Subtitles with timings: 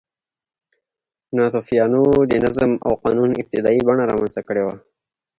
[1.37, 4.75] ناتوفیانو د نظم او قانون ابتدايي بڼه رامنځته کړې وه.